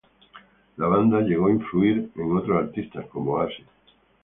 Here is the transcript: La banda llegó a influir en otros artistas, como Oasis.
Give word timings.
La 0.77 0.87
banda 0.87 1.21
llegó 1.21 1.45
a 1.45 1.51
influir 1.51 2.09
en 2.15 2.31
otros 2.35 2.57
artistas, 2.63 3.05
como 3.05 3.33
Oasis. 3.33 3.67